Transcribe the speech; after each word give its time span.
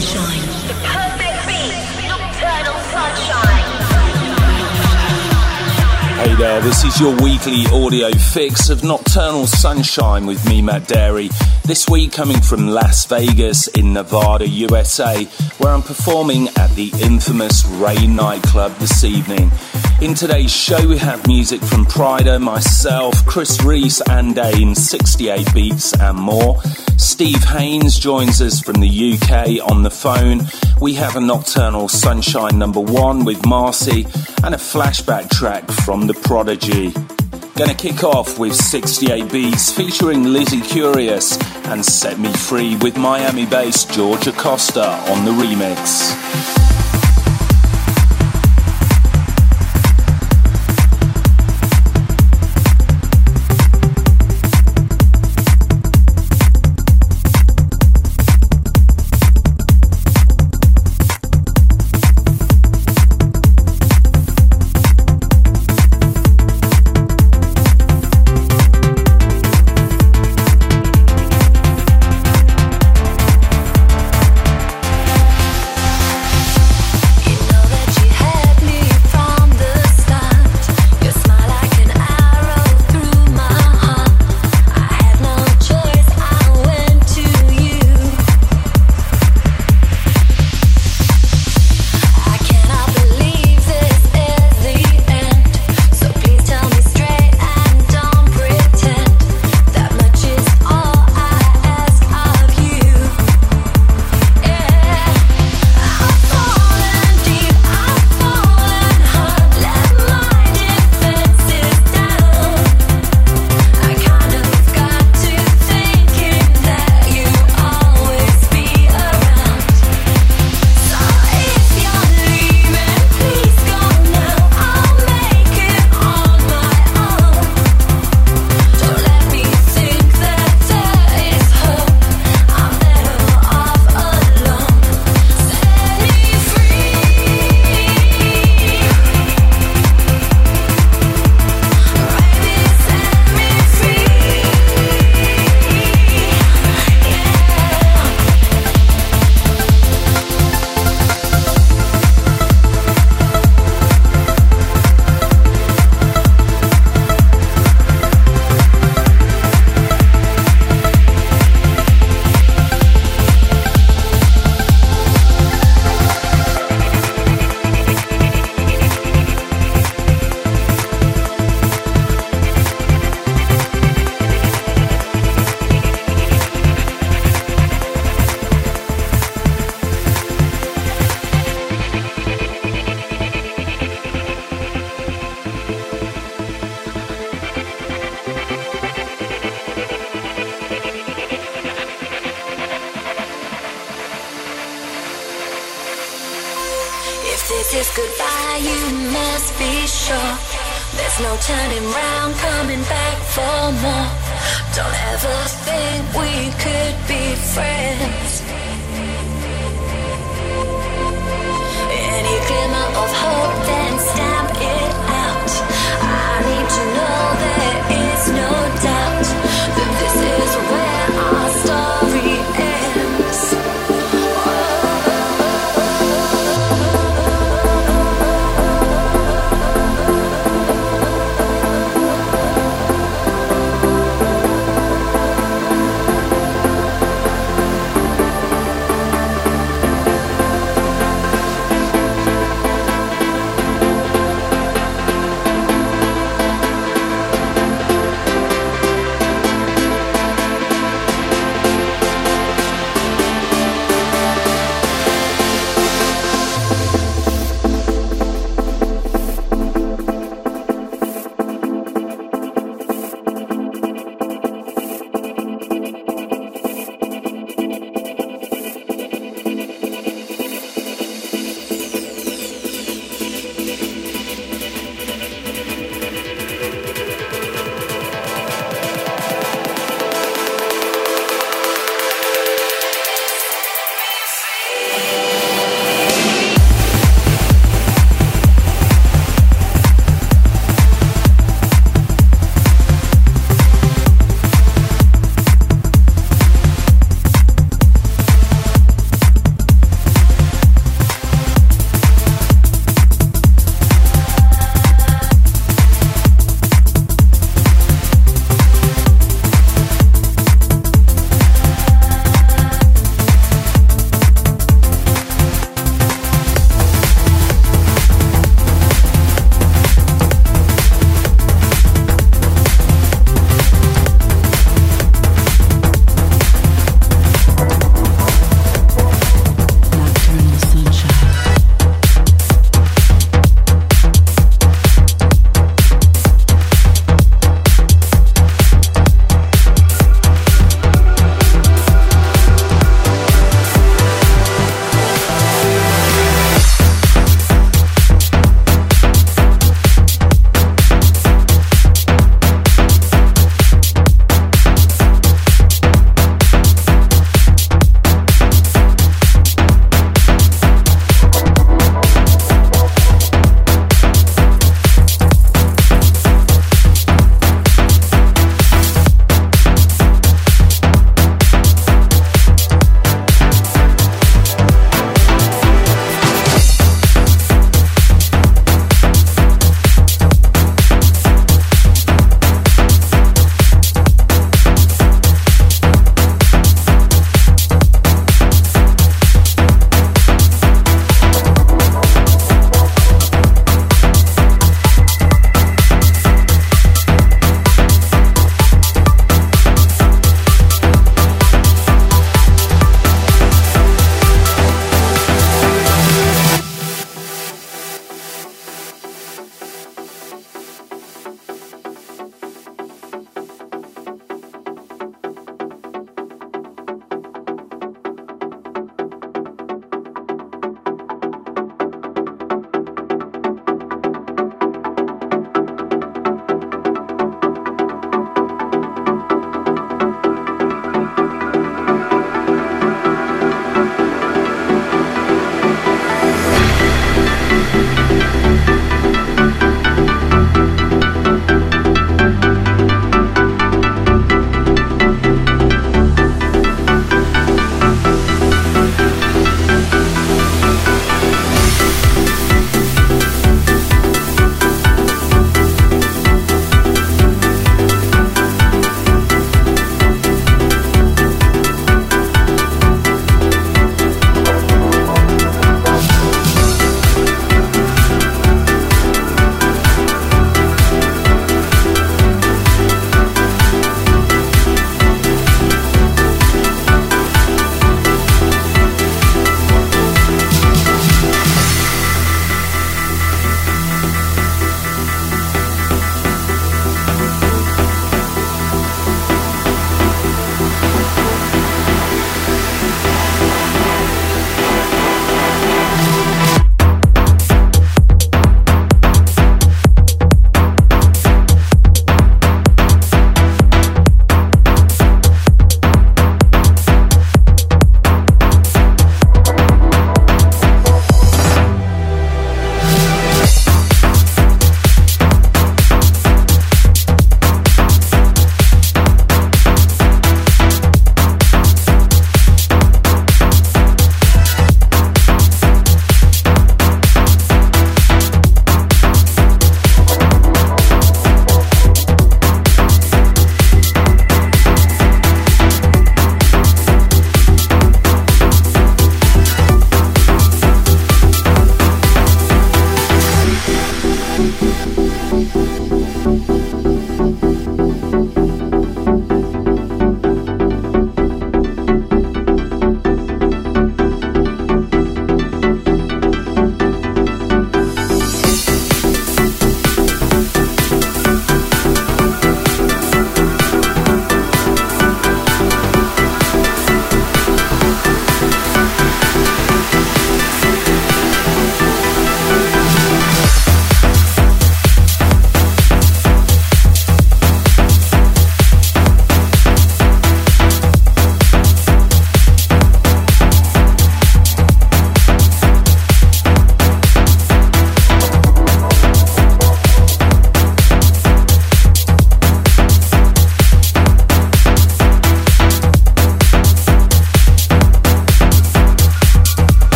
sunshine. 0.00 1.01
There, 6.52 6.60
this 6.60 6.84
is 6.84 7.00
your 7.00 7.16
weekly 7.22 7.64
audio 7.72 8.10
fix 8.10 8.68
of 8.68 8.84
Nocturnal 8.84 9.46
Sunshine 9.46 10.26
with 10.26 10.46
me, 10.46 10.60
Matt 10.60 10.82
Darey. 10.82 11.30
This 11.62 11.88
week 11.88 12.12
coming 12.12 12.42
from 12.42 12.68
Las 12.68 13.06
Vegas 13.06 13.68
in 13.68 13.94
Nevada, 13.94 14.46
USA, 14.46 15.24
where 15.56 15.72
I'm 15.72 15.80
performing 15.80 16.48
at 16.58 16.68
the 16.72 16.92
infamous 17.00 17.64
Rain 17.64 18.14
nightclub 18.14 18.76
this 18.76 19.02
evening. 19.02 19.50
In 20.02 20.12
today's 20.14 20.52
show, 20.52 20.86
we 20.88 20.98
have 20.98 21.26
music 21.26 21.62
from 21.62 21.86
Pryda, 21.86 22.38
myself, 22.38 23.24
Chris 23.24 23.62
Reese, 23.62 24.02
Andain, 24.10 24.74
68 24.74 25.54
Beats, 25.54 25.98
and 26.00 26.18
more. 26.18 26.60
Steve 26.98 27.44
Haynes 27.44 27.98
joins 27.98 28.42
us 28.42 28.60
from 28.60 28.80
the 28.80 29.14
UK 29.14 29.70
on 29.70 29.84
the 29.84 29.90
phone. 29.90 30.42
We 30.80 30.94
have 30.94 31.16
a 31.16 31.20
Nocturnal 31.20 31.88
Sunshine 31.88 32.58
number 32.58 32.80
one 32.80 33.24
with 33.24 33.46
Marcy, 33.46 34.06
and 34.44 34.54
a 34.56 34.58
flashback 34.58 35.30
track 35.30 35.70
from 35.70 36.08
The 36.08 36.14
Prodigy. 36.42 36.90
Gonna 37.54 37.72
kick 37.72 38.02
off 38.02 38.36
with 38.36 38.52
68 38.52 39.30
Beats 39.30 39.70
featuring 39.70 40.24
Lizzie 40.24 40.60
Curious 40.60 41.38
and 41.66 41.84
Set 41.84 42.18
Me 42.18 42.32
Free 42.32 42.76
with 42.78 42.96
Miami 42.96 43.46
based 43.46 43.92
George 43.92 44.26
Acosta 44.26 44.88
on 45.12 45.24
the 45.24 45.30
remix. 45.30 46.10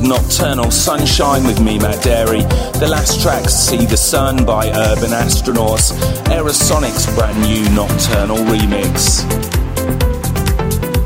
Nocturnal 0.00 0.70
Sunshine 0.70 1.44
with 1.44 1.60
me, 1.60 1.78
Matt 1.78 2.04
Darey. 2.04 2.42
The 2.78 2.88
last 2.88 3.20
track, 3.20 3.48
See 3.48 3.84
the 3.84 3.96
Sun 3.96 4.46
by 4.46 4.68
Urban 4.68 5.10
Astronauts. 5.10 5.92
Aerosonic's 6.30 7.12
brand 7.14 7.40
new 7.42 7.68
Nocturnal 7.74 8.38
remix. 8.38 9.22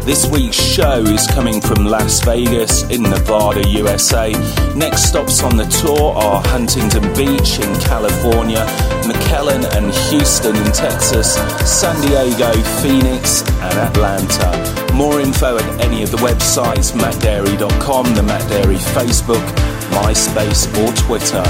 This 0.06 0.30
week's 0.30 0.54
show 0.54 1.00
is 1.00 1.26
coming 1.26 1.60
from 1.60 1.86
Las 1.86 2.22
Vegas 2.24 2.88
in 2.90 3.02
Nevada, 3.02 3.66
USA. 3.66 4.30
Next 4.76 5.06
stops 5.06 5.42
on 5.42 5.56
the 5.56 5.64
tour 5.64 6.14
are 6.14 6.40
Huntington 6.46 7.02
Beach 7.14 7.58
in 7.58 7.80
California, 7.80 8.64
McAllen 9.02 9.64
and 9.74 9.92
Houston 10.10 10.54
in 10.54 10.70
Texas, 10.70 11.34
San 11.64 12.00
Diego, 12.06 12.52
Phoenix, 12.82 13.42
and 13.62 13.78
Atlanta. 13.78 14.75
More 14.96 15.20
info 15.20 15.58
at 15.58 15.84
any 15.84 16.02
of 16.02 16.10
the 16.10 16.16
websites 16.16 16.92
mattdarey.com, 16.92 18.14
the 18.14 18.22
Matt 18.22 18.40
Darey 18.50 18.78
Facebook, 18.94 19.44
MySpace, 19.90 20.66
or 20.82 20.90
Twitter. 20.96 21.42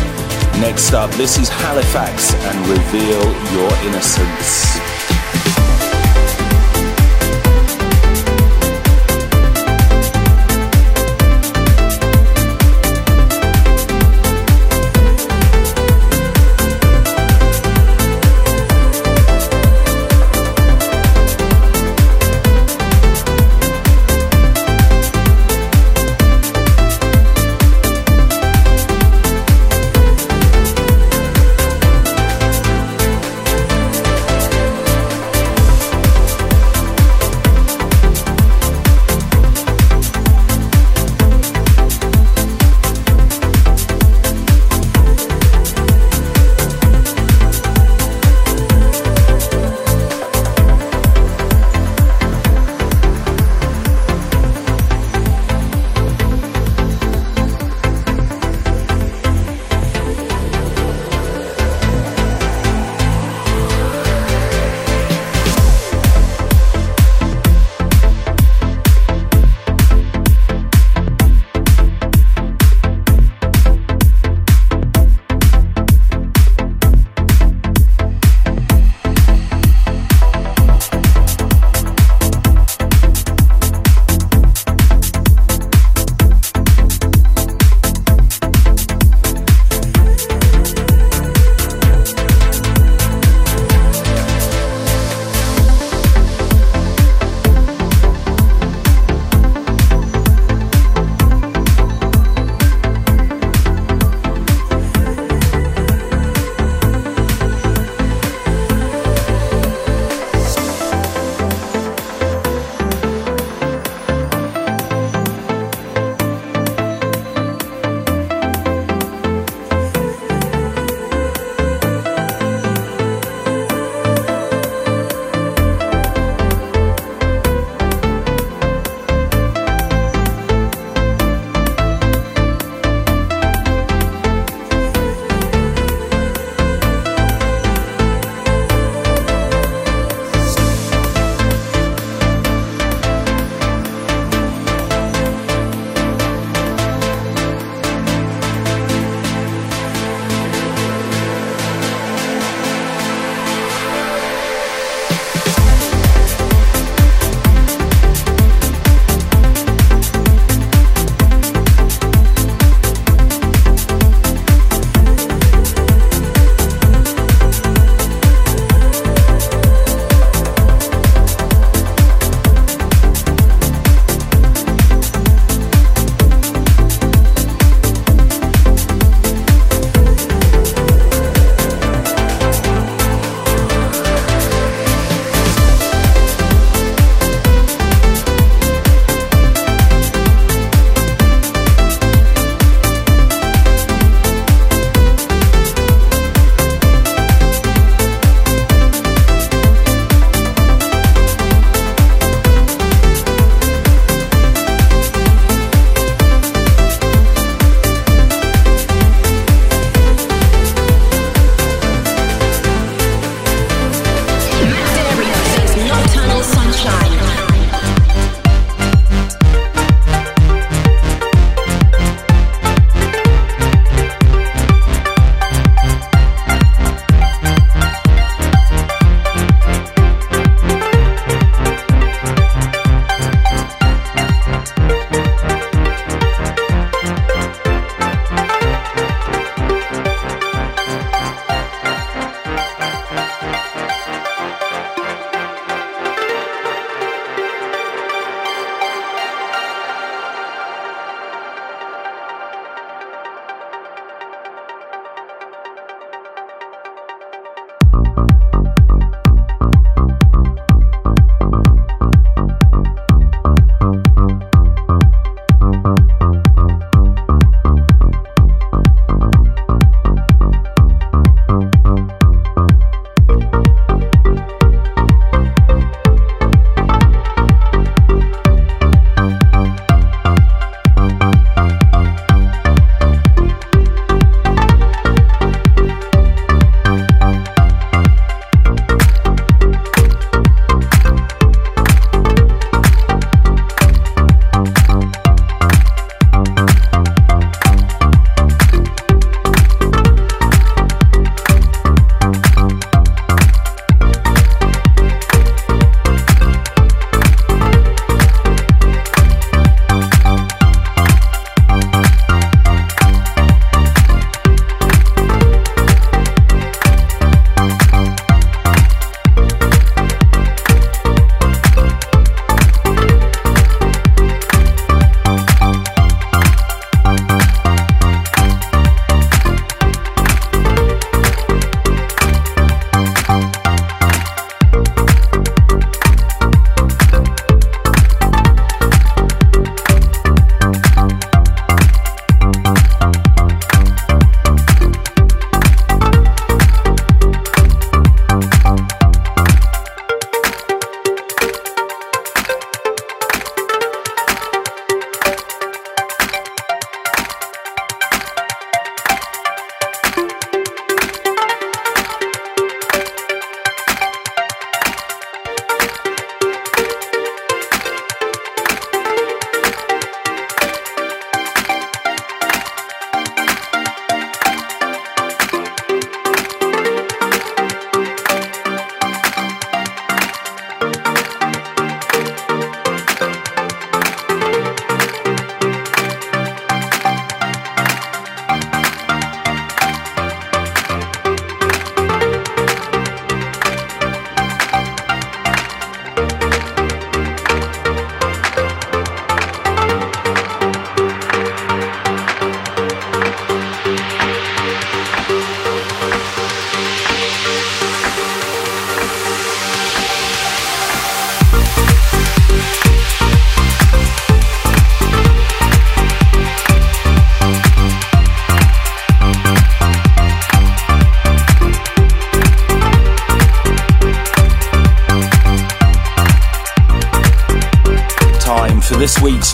Next 0.61 0.93
up, 0.93 1.13
this 1.13 1.39
is 1.39 1.49
Halifax 1.49 2.35
and 2.35 2.67
Reveal 2.67 3.23
Your 3.53 3.73
Innocence. 3.89 4.86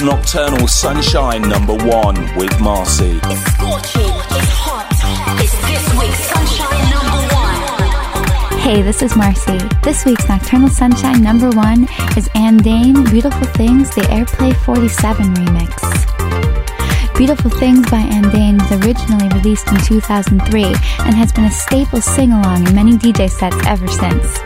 This 0.02 0.10
Nocturnal 0.10 0.66
Sunshine 0.66 1.42
number 1.42 1.74
one 1.74 2.16
with 2.34 2.60
Marcy. 2.60 3.20
It's 3.22 3.52
scorching, 3.54 4.02
it's 4.02 4.50
hot. 4.58 4.90
It's 5.38 5.54
this 5.62 5.86
week's 5.94 6.26
Sunshine 6.26 6.90
number 6.90 7.22
one. 8.50 8.58
Hey, 8.58 8.82
this 8.82 9.00
is 9.00 9.14
Marcy. 9.14 9.58
This 9.84 10.04
week's 10.04 10.28
Nocturnal 10.28 10.70
Sunshine 10.70 11.22
number 11.22 11.50
one 11.50 11.84
is 12.16 12.28
Andain 12.34 13.04
Beautiful 13.12 13.46
Things, 13.54 13.94
the 13.94 14.00
Airplay 14.10 14.56
47 14.64 15.34
remix. 15.34 15.70
Beautiful 17.16 17.52
Things 17.52 17.88
by 17.88 17.98
Andain 18.00 18.58
was 18.58 18.72
originally 18.84 19.28
released 19.38 19.68
in 19.68 19.76
2003 19.84 20.64
and 20.64 21.14
has 21.14 21.30
been 21.30 21.44
a 21.44 21.50
staple 21.52 22.00
sing 22.00 22.32
along 22.32 22.66
in 22.66 22.74
many 22.74 22.96
DJ 22.96 23.30
sets 23.30 23.64
ever 23.66 23.86
since. 23.86 24.40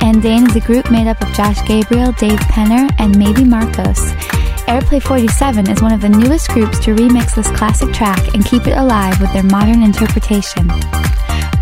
Andain 0.00 0.48
is 0.48 0.56
a 0.56 0.60
group 0.60 0.90
made 0.90 1.06
up 1.06 1.20
of 1.20 1.30
Josh 1.34 1.60
Gabriel, 1.66 2.12
Dave 2.12 2.40
Penner, 2.48 2.88
and 2.98 3.14
Mavie 3.16 3.46
Marcos. 3.46 4.15
Airplay 4.66 5.00
47 5.00 5.70
is 5.70 5.80
one 5.80 5.92
of 5.92 6.00
the 6.00 6.08
newest 6.08 6.48
groups 6.48 6.80
to 6.80 6.94
remix 6.94 7.36
this 7.36 7.48
classic 7.52 7.94
track 7.94 8.34
and 8.34 8.44
keep 8.44 8.66
it 8.66 8.76
alive 8.76 9.20
with 9.20 9.32
their 9.32 9.44
modern 9.44 9.80
interpretation. 9.80 10.68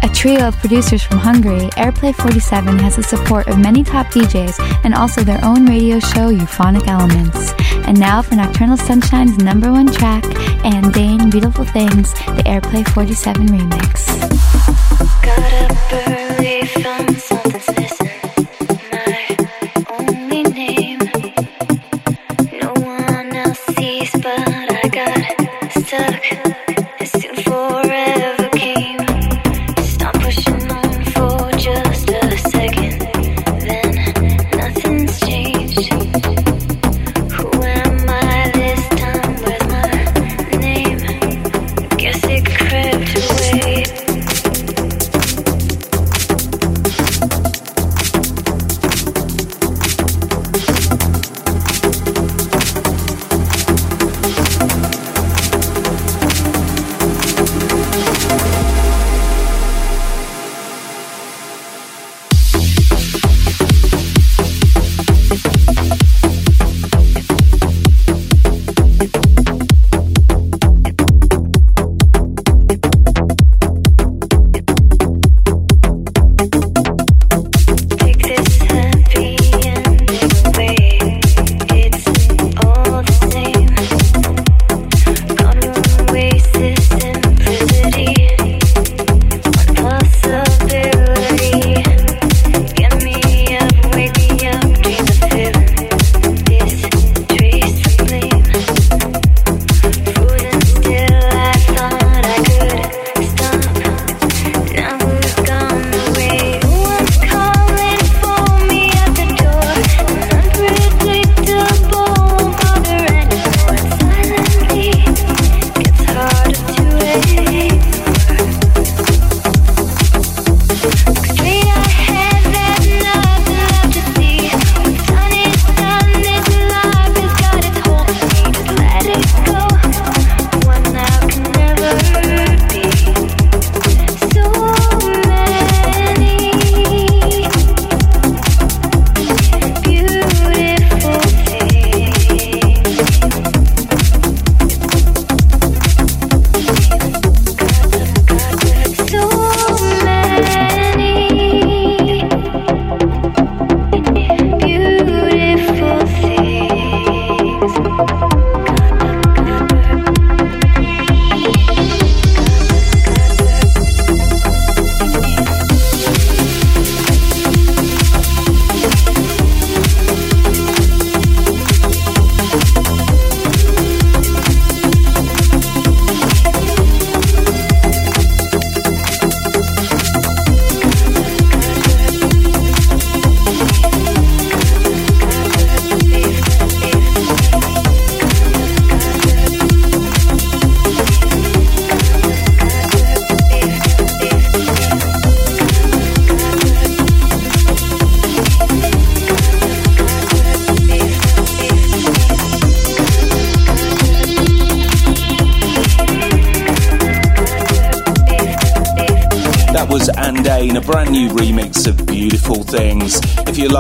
A 0.03 0.09
trio 0.13 0.49
of 0.49 0.57
producers 0.57 1.03
from 1.03 1.19
Hungary, 1.19 1.69
Airplay 1.77 2.15
47 2.15 2.79
has 2.79 2.97
the 2.97 3.03
support 3.03 3.47
of 3.49 3.59
many 3.59 3.85
top 3.85 4.07
DJs 4.07 4.81
and 4.85 4.95
also 4.95 5.23
their 5.23 5.43
own 5.45 5.67
radio 5.67 6.01
show, 6.01 6.31
Euphonic 6.31 6.89
Elements. 6.89 7.53
And 7.87 8.01
now 8.01 8.23
for 8.23 8.37
Nocturnal 8.37 8.79
Sunshine's 8.79 9.37
number 9.37 9.71
one 9.71 9.93
track, 9.93 10.25
Andain 10.65 11.29
Beautiful 11.29 11.67
Things, 11.67 12.15
the 12.15 12.43
Airplay 12.47 12.89
47 12.89 13.49
remix. 13.49 14.24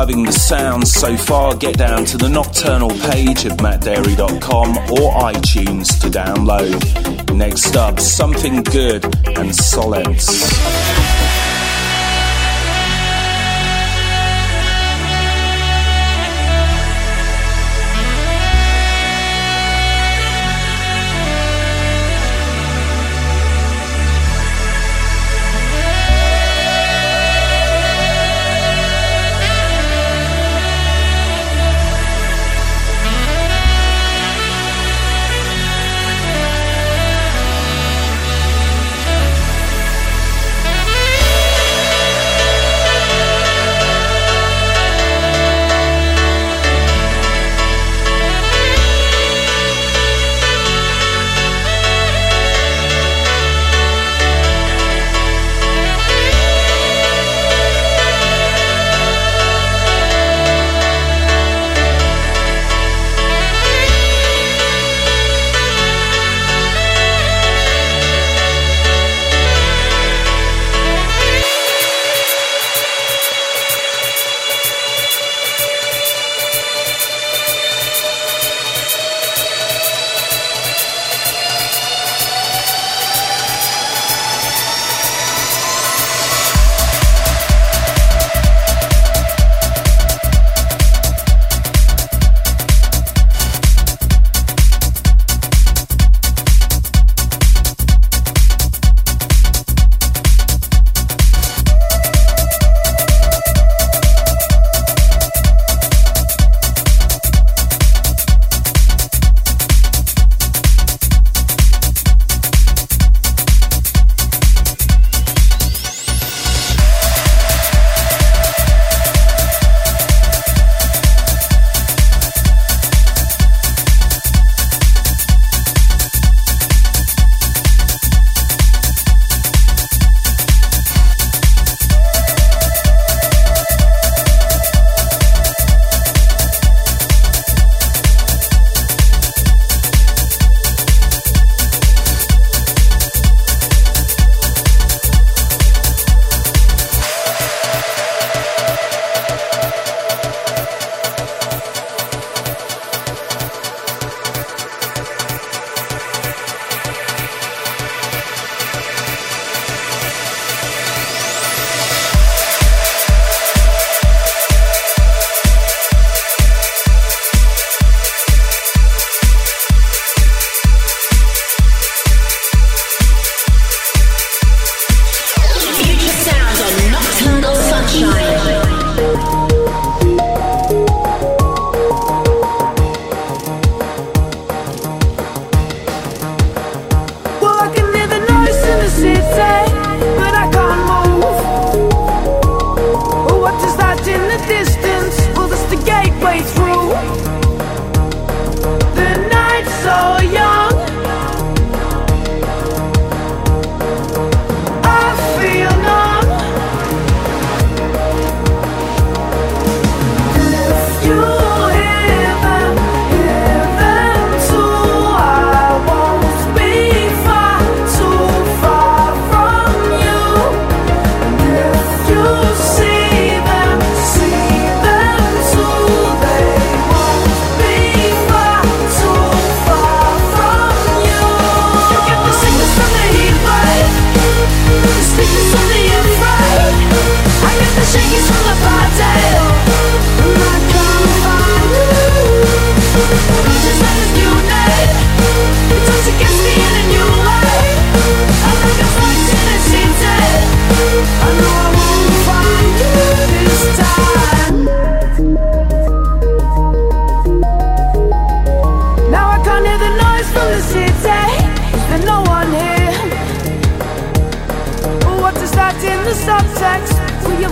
Loving 0.04 0.22
the 0.22 0.32
sounds 0.32 0.92
so 0.92 1.16
far, 1.16 1.56
get 1.56 1.78
down 1.78 2.04
to 2.04 2.18
the 2.18 2.28
nocturnal 2.28 2.90
page 3.10 3.46
of 3.46 3.52
mattdarey.com 3.52 4.76
or 4.76 5.32
iTunes 5.32 5.98
to 5.98 6.08
download. 6.08 7.34
Next 7.34 7.74
up, 7.74 7.98
Something 7.98 8.62
Good 8.64 9.02
and 9.38 9.54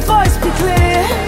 Solence. 0.01 0.33
see 0.43 1.22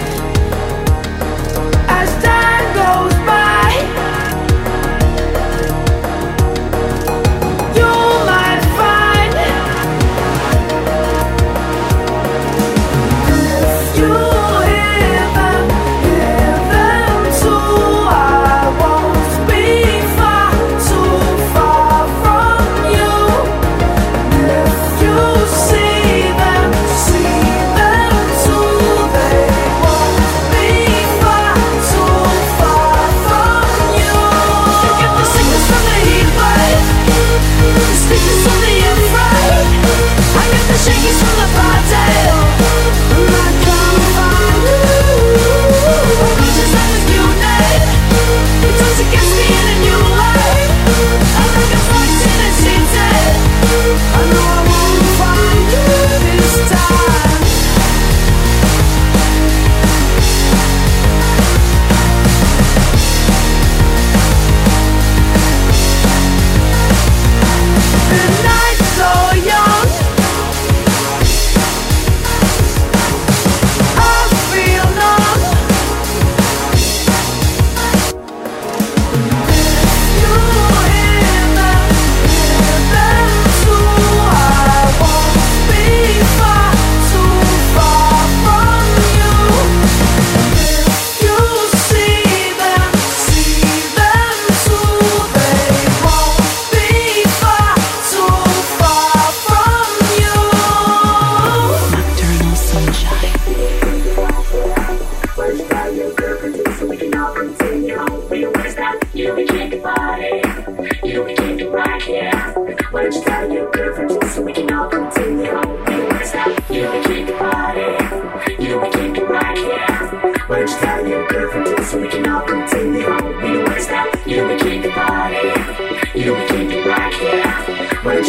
do. 111.57 111.71
Why 111.71 113.03
don't 113.03 113.15
you 113.15 113.23
tell 113.23 113.53
your 113.53 113.71
girlfriend 113.71 114.11
just 114.11 114.35
so 114.35 114.43
we 114.43 114.53
can 114.53 114.73
all 114.73 114.89
continue? 114.89 115.45
You 115.45 116.09
don't 116.09 116.25
stop, 116.25 116.71
you 116.71 116.83
don't 116.83 117.05
keep 117.07 117.27
the 117.27 117.33
party. 117.35 118.63
You 118.63 118.69
don't 118.71 118.93
keep 118.93 119.17
it 119.17 119.29
right 119.29 119.59
here. 119.59 120.35
Why 120.47 120.59
don't 120.59 120.69
you 120.69 120.77
tell 120.77 121.07
your 121.07 121.29
girlfriend 121.29 121.67
just 121.67 121.91
so 121.91 122.01
we 122.01 122.09
can 122.09 122.29
all 122.29 122.47
continue? 122.47 123.01
You 123.01 123.65
don't 123.65 123.81
stop, 123.81 124.27
you 124.27 124.37
don't 124.37 124.59
keep 124.61 124.83
the 124.83 124.91
party. 124.91 125.85
You 126.19 126.25
don't 126.27 126.49
keep 126.49 126.71
it 126.71 126.87
right 126.87 127.15
here. 127.15 127.65
You 128.05 128.21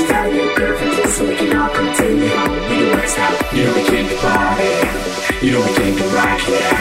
don't 2.91 3.07
stop, 3.07 3.51
the 4.09 4.17
party. 4.21 5.45
You 5.45 5.51
don't 5.51 5.67
keep 5.75 5.99
it 5.99 6.13
right 6.13 6.41
here. 6.41 6.75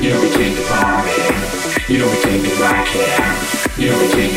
You 0.00 0.10
don't 0.14 0.32
keep 0.32 0.54
the 0.54 0.64
party. 0.68 1.92
You 1.92 1.98
don't 1.98 2.22
keep 2.22 2.44
it 2.44 2.60
right 2.60 2.88
here 2.88 3.43
producer 3.76 4.34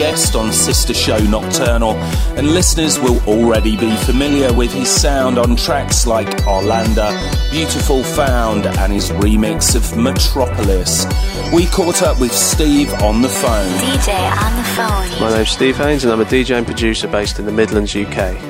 guest 0.00 0.34
on 0.34 0.50
Sister 0.50 0.94
Show 0.94 1.18
Nocturnal, 1.18 1.92
and 2.34 2.48
listeners 2.48 2.98
will 2.98 3.20
already 3.28 3.76
be 3.76 3.94
familiar 3.96 4.50
with 4.50 4.72
his 4.72 4.88
sound 4.88 5.38
on 5.38 5.56
tracks 5.56 6.06
like 6.06 6.26
Arlanda, 6.46 7.10
Beautiful 7.50 8.02
Found, 8.02 8.64
and 8.64 8.92
his 8.94 9.10
remix 9.10 9.76
of 9.76 9.98
Metropolis. 9.98 11.04
We 11.52 11.66
caught 11.66 12.02
up 12.02 12.18
with 12.18 12.32
Steve 12.32 12.90
on 13.02 13.20
the 13.20 13.28
phone. 13.28 13.68
DJ 13.76 14.14
on 14.42 14.56
the 14.56 14.68
phone. 14.70 15.20
My 15.20 15.36
name's 15.36 15.50
Steve 15.50 15.76
Haynes, 15.76 16.02
and 16.04 16.10
I'm 16.14 16.22
a 16.22 16.24
DJ 16.24 16.56
and 16.56 16.66
producer 16.66 17.06
based 17.06 17.38
in 17.38 17.44
the 17.44 17.52
Midlands, 17.52 17.94
UK. 17.94 18.40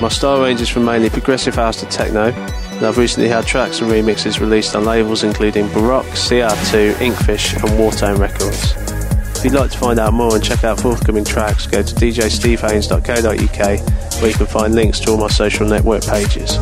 My 0.00 0.08
style 0.08 0.42
ranges 0.42 0.68
from 0.68 0.84
mainly 0.84 1.10
progressive 1.10 1.54
house 1.54 1.78
to 1.78 1.86
techno, 1.86 2.32
and 2.32 2.84
I've 2.84 2.98
recently 2.98 3.28
had 3.28 3.46
tracks 3.46 3.80
and 3.80 3.88
remixes 3.88 4.40
released 4.40 4.74
on 4.74 4.84
labels 4.84 5.22
including 5.22 5.68
Baroque, 5.68 6.06
CR2, 6.06 6.94
Inkfish, 6.94 7.54
and 7.54 7.70
Wartone 7.78 8.18
Records. 8.18 8.97
If 9.38 9.44
you'd 9.44 9.54
like 9.54 9.70
to 9.70 9.78
find 9.78 10.00
out 10.00 10.14
more 10.14 10.34
and 10.34 10.42
check 10.42 10.64
out 10.64 10.80
forthcoming 10.80 11.24
tracks, 11.24 11.64
go 11.64 11.80
to 11.80 11.94
djstevehaynes.co.uk 11.94 14.20
where 14.20 14.30
you 14.30 14.36
can 14.36 14.46
find 14.46 14.74
links 14.74 14.98
to 15.00 15.12
all 15.12 15.16
my 15.16 15.28
social 15.28 15.64
network 15.64 16.04
pages. 16.04 16.58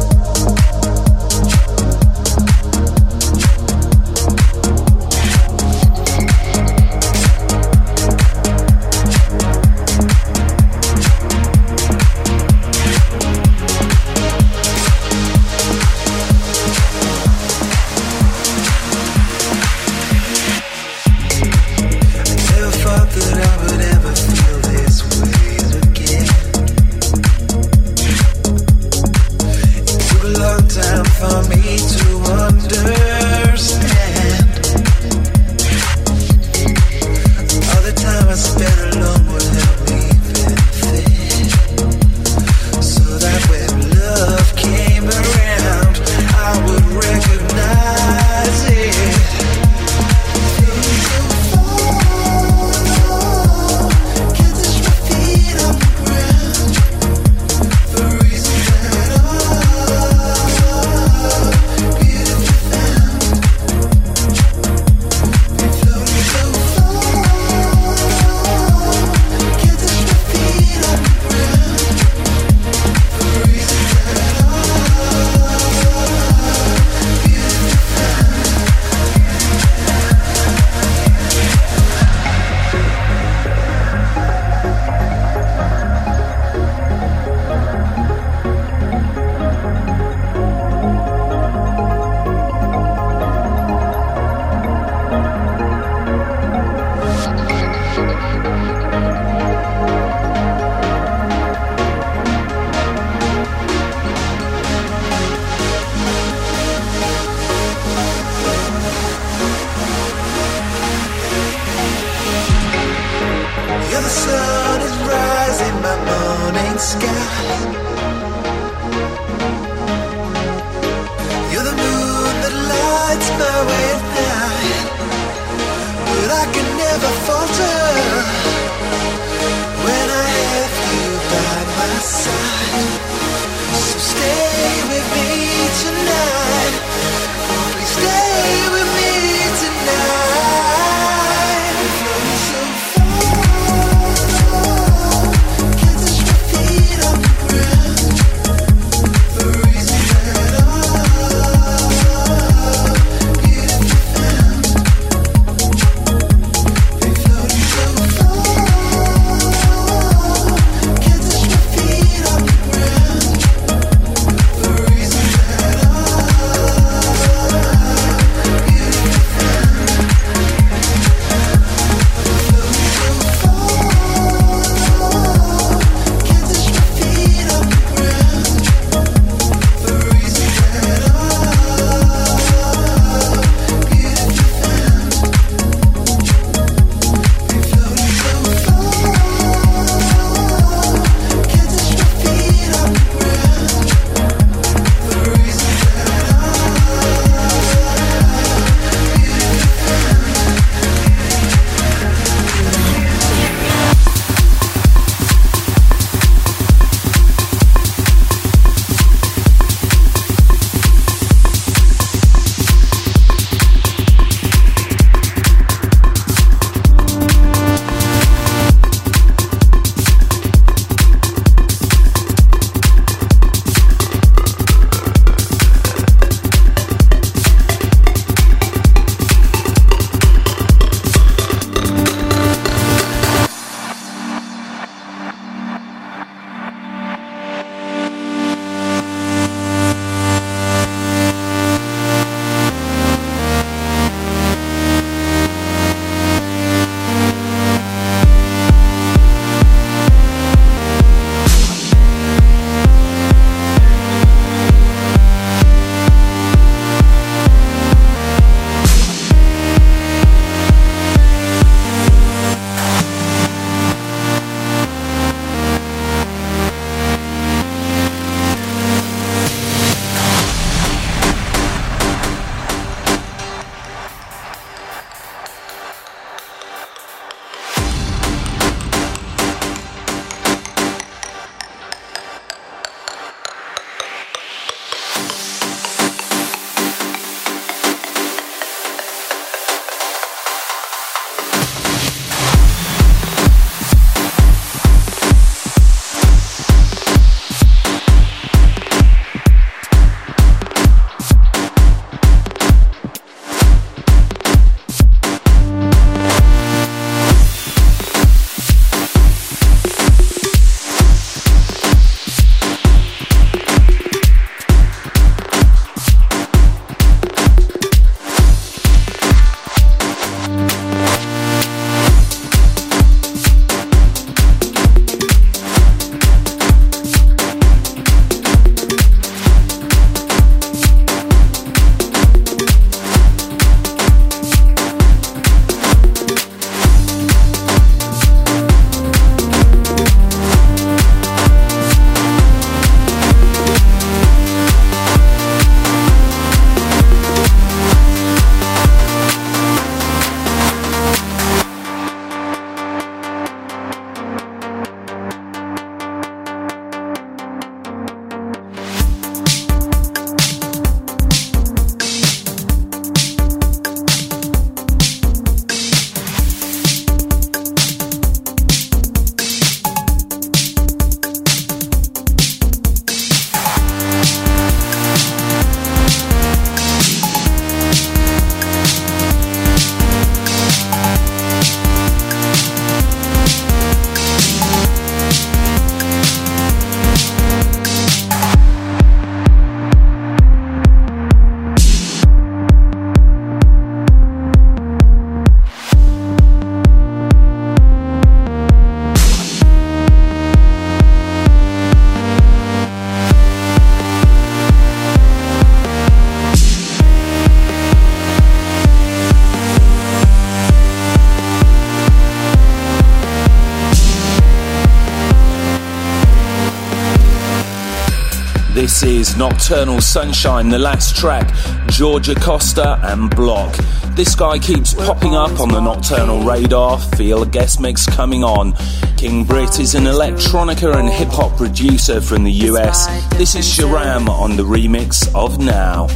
Eternal 419.67 420.01
Sunshine, 420.01 420.69
the 420.69 420.79
last 420.79 421.17
track, 421.17 421.53
Georgia 421.89 422.37
Costa 422.37 423.01
and 423.03 423.35
Block. 423.35 423.75
This 424.15 424.37
guy 424.37 424.61
keeps 424.61 424.95
popping 424.95 425.35
up 425.35 425.59
on 425.59 425.71
the 425.71 425.81
nocturnal 425.81 426.45
radar, 426.45 427.01
feel 427.01 427.43
a 427.43 427.47
guest 427.47 427.81
mix 427.81 428.07
coming 428.07 428.45
on. 428.45 428.75
King 429.17 429.43
Brit 429.43 429.81
is 429.81 429.97
an 429.97 430.05
electronica 430.05 430.95
and 430.95 431.09
hip 431.09 431.31
hop 431.31 431.57
producer 431.57 432.21
from 432.21 432.45
the 432.45 432.53
US. 432.71 433.09
This 433.31 433.57
is 433.57 433.67
Sharam 433.67 434.29
on 434.29 434.57
the 434.57 434.63
remix 434.63 435.29
of 435.35 435.59
Now. 435.59 436.07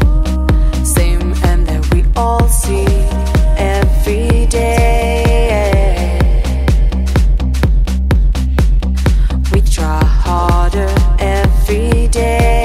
Same 0.85 1.35
and 1.43 1.67
that 1.67 1.93
we 1.93 2.05
all 2.15 2.47
see 2.47 2.87
every 3.59 4.47
day. 4.47 6.21
We 9.53 9.61
try 9.63 10.05
harder 10.05 10.95
every 11.19 12.07
day. 12.07 12.60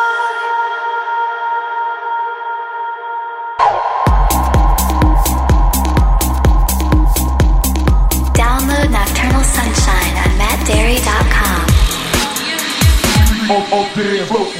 Download 8.33 8.89
Nocturnal 8.91 9.45
Sunshine 9.45 10.15
mattdarey.com. 10.41 11.61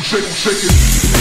Shake 0.03 0.65
it. 0.65 1.18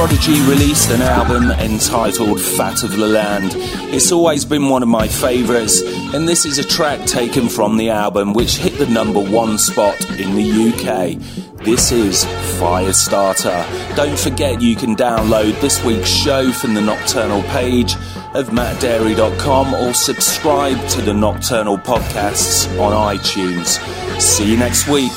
Prodigy 0.00 0.40
released 0.48 0.90
an 0.90 1.02
album 1.02 1.50
entitled 1.50 2.40
Fat 2.40 2.84
of 2.84 2.92
the 2.92 3.06
Land. 3.06 3.52
It's 3.94 4.10
always 4.10 4.46
been 4.46 4.70
one 4.70 4.82
of 4.82 4.88
my 4.88 5.06
favourites, 5.06 5.82
and 6.14 6.26
this 6.26 6.46
is 6.46 6.58
a 6.58 6.66
track 6.66 7.04
taken 7.04 7.50
from 7.50 7.76
the 7.76 7.90
album 7.90 8.32
which 8.32 8.56
hit 8.56 8.78
the 8.78 8.86
number 8.86 9.20
one 9.20 9.58
spot 9.58 10.00
in 10.18 10.36
the 10.36 10.70
UK. 10.70 11.18
This 11.66 11.92
is 11.92 12.24
Firestarter. 12.58 13.94
Don't 13.94 14.18
forget 14.18 14.62
you 14.62 14.74
can 14.74 14.96
download 14.96 15.60
this 15.60 15.84
week's 15.84 16.08
show 16.08 16.50
from 16.50 16.72
the 16.72 16.80
Nocturnal 16.80 17.42
page 17.42 17.92
of 18.32 18.48
mattdarey.com 18.48 19.74
or 19.74 19.92
subscribe 19.92 20.82
to 20.88 21.02
the 21.02 21.12
Nocturnal 21.12 21.76
podcasts 21.76 22.66
on 22.80 22.94
iTunes. 23.14 23.78
See 24.18 24.50
you 24.50 24.56
next 24.56 24.88
week. 24.88 25.12